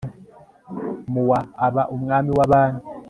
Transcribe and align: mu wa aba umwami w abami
mu 1.11 1.21
wa 1.29 1.39
aba 1.65 1.83
umwami 1.95 2.31
w 2.37 2.39
abami 2.45 2.81